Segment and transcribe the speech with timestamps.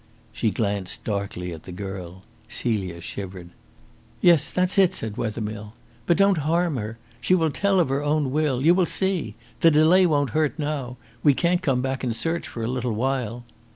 [0.31, 2.23] She glanced darkly at the girl.
[2.49, 3.49] Celia shivered.
[4.19, 5.73] "Yes, that's it," said Wethermill.
[6.07, 6.97] "But don't harm her.
[7.21, 8.65] She will tell of her own will.
[8.65, 9.35] You will see.
[9.59, 10.97] The delay won't hurt now.
[11.21, 13.43] We can't come back and search for a little while."